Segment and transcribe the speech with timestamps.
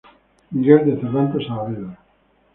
[0.49, 1.95] Miguel de Cervantes Saavedra.